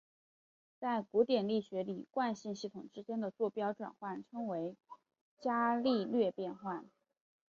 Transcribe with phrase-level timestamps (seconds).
[0.79, 4.75] 在古典力学里惯性系统之间的座标转换称为
[5.39, 6.89] 伽利略变换。